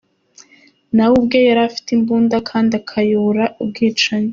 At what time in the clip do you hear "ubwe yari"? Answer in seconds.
1.19-1.61